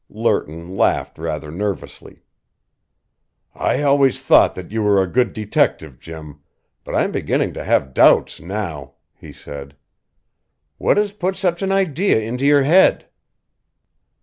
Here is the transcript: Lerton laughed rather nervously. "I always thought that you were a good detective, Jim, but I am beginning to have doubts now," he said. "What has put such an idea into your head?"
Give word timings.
Lerton 0.09 0.75
laughed 0.75 1.19
rather 1.19 1.51
nervously. 1.51 2.23
"I 3.53 3.83
always 3.83 4.19
thought 4.19 4.55
that 4.55 4.71
you 4.71 4.81
were 4.81 4.99
a 4.99 5.05
good 5.05 5.31
detective, 5.31 5.99
Jim, 5.99 6.39
but 6.83 6.95
I 6.95 7.03
am 7.03 7.11
beginning 7.11 7.53
to 7.53 7.63
have 7.63 7.93
doubts 7.93 8.39
now," 8.41 8.93
he 9.13 9.31
said. 9.31 9.75
"What 10.79 10.97
has 10.97 11.11
put 11.11 11.35
such 11.35 11.61
an 11.61 11.71
idea 11.71 12.19
into 12.19 12.47
your 12.47 12.63
head?" 12.63 13.09